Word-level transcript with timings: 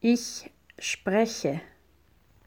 Ich 0.00 0.50
spreche. 0.78 1.60